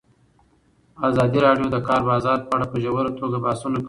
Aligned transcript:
ازادي 1.07 1.39
راډیو 1.45 1.67
د 1.69 1.73
د 1.75 1.77
کار 1.87 2.01
بازار 2.09 2.39
په 2.47 2.51
اړه 2.55 2.65
په 2.71 2.77
ژوره 2.83 3.11
توګه 3.19 3.37
بحثونه 3.45 3.75
کړي. 3.75 3.79